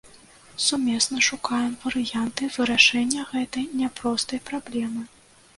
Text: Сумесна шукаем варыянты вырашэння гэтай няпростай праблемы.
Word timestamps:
Сумесна 0.67 1.19
шукаем 1.27 1.75
варыянты 1.83 2.49
вырашэння 2.57 3.29
гэтай 3.35 3.71
няпростай 3.83 4.39
праблемы. 4.53 5.09